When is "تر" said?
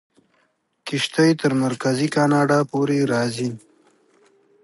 1.41-1.51